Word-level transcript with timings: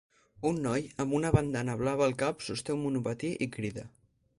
Un 0.51 0.55
noi 0.63 0.87
amb 1.05 1.13
una 1.19 1.31
bandana 1.37 1.77
blava 1.85 2.07
al 2.09 2.19
cap 2.25 2.43
sosté 2.49 2.79
un 2.79 2.85
monopatí 2.87 3.35
i 3.49 3.55
crida 3.59 3.91